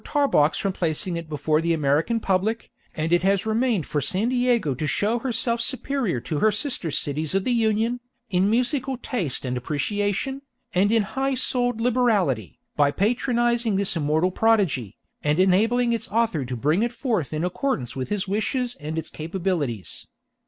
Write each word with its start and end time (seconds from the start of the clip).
Tarbox 0.03 0.57
from 0.57 0.73
placing 0.73 1.15
it 1.15 1.29
before 1.29 1.61
the 1.61 1.73
American 1.75 2.19
public, 2.19 2.71
and 2.95 3.13
it 3.13 3.21
has 3.21 3.45
remained 3.45 3.85
for 3.85 4.01
San 4.01 4.29
Diego 4.29 4.73
to 4.73 4.87
show 4.87 5.19
herself 5.19 5.61
superior 5.61 6.19
to 6.21 6.39
her 6.39 6.51
sister 6.51 6.89
cities 6.89 7.35
of 7.35 7.43
the 7.43 7.51
Union, 7.53 7.99
in 8.31 8.49
musical 8.49 8.97
taste 8.97 9.45
and 9.45 9.55
appreciation, 9.55 10.41
and 10.73 10.91
in 10.91 11.03
high 11.03 11.35
souled 11.35 11.79
liberality, 11.79 12.57
by 12.75 12.89
patronizing 12.89 13.75
this 13.75 13.95
immortal 13.95 14.31
prodigy, 14.31 14.97
and 15.23 15.39
enabling 15.39 15.93
its 15.93 16.07
author 16.09 16.45
to 16.45 16.55
bring 16.55 16.81
it 16.81 16.91
forth 16.91 17.31
in 17.31 17.43
accordance 17.43 17.95
with 17.95 18.09
his 18.09 18.27
wishes 18.27 18.73
and 18.79 18.97
its 18.97 19.11
capabilities. 19.11 20.07